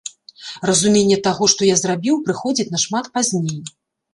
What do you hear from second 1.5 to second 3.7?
што я зрабіў, прыходзіць нашмат пазней.